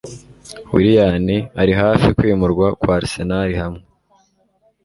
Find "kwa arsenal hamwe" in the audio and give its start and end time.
2.79-3.81